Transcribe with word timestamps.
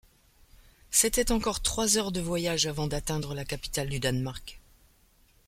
C’était 0.89 1.31
encore 1.31 1.59
trois 1.61 1.95
heures 1.99 2.11
de 2.11 2.21
voyage 2.21 2.65
avant 2.65 2.87
d’atteindre 2.87 3.35
la 3.35 3.45
capitale 3.45 3.87
du 3.87 3.99
Danemark. 3.99 4.59